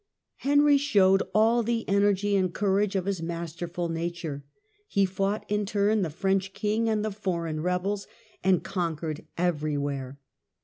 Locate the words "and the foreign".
6.89-7.61